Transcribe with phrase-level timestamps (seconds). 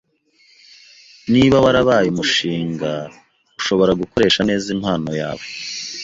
[1.33, 2.91] Niba warabaye umushinga,
[3.59, 5.45] ushobora gukoresha neza impano yawe.